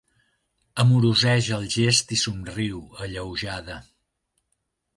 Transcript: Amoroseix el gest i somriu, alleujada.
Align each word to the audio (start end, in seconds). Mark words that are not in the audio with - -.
Amoroseix 0.83 1.49
el 1.59 1.67
gest 1.75 2.15
i 2.17 2.19
somriu, 2.23 2.81
alleujada. 3.09 3.79